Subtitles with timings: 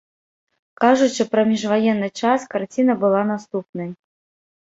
[0.83, 3.93] Кажучы пра міжваенны час, карціна была наступнай.